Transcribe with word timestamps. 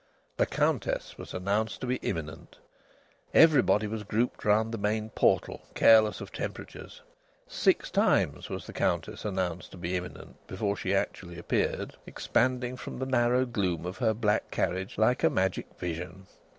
The 0.37 0.47
Countess 0.47 1.15
was 1.19 1.31
announced 1.31 1.79
to 1.81 1.85
be 1.85 1.97
imminent. 1.97 2.57
Everybody 3.35 3.85
was 3.85 4.01
grouped 4.01 4.43
round 4.43 4.71
the 4.71 4.79
main 4.79 5.11
portal, 5.11 5.61
careless 5.75 6.19
of 6.21 6.31
temperatures. 6.31 7.03
Six 7.47 7.91
times 7.91 8.49
was 8.49 8.65
the 8.65 8.73
Countess 8.73 9.25
announced 9.25 9.69
to 9.73 9.77
be 9.77 9.95
imminent 9.95 10.37
before 10.47 10.75
she 10.75 10.95
actually 10.95 11.37
appeared, 11.37 11.97
expanding 12.07 12.77
from 12.77 12.97
the 12.97 13.05
narrow 13.05 13.45
gloom 13.45 13.85
of 13.85 13.99
her 13.99 14.15
black 14.15 14.49
carriage 14.49 14.97
like 14.97 15.23
a 15.23 15.29
magic 15.29 15.67
vision. 15.77 16.25